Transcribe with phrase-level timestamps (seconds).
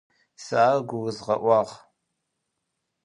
[0.43, 1.73] Сэ ар гурызгъэӏуагъ.